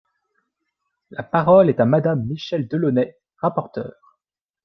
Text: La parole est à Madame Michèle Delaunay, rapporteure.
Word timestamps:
La 1.11 1.21
parole 1.21 1.69
est 1.69 1.79
à 1.79 1.85
Madame 1.85 2.25
Michèle 2.25 2.67
Delaunay, 2.67 3.19
rapporteure. 3.37 4.17